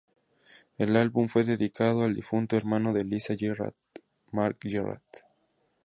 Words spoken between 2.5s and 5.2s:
hermano de Lisa Gerrard, Mark Gerrard.